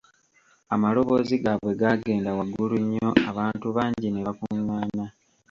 Amaloboozi 0.73 1.35
gaabwe 1.43 1.71
gaagenda 1.81 2.29
waggulu 2.37 2.75
nnyo 2.83 3.09
abantu 3.31 3.67
bangi 3.75 4.07
ne 4.11 4.21
bakungaana. 4.27 5.05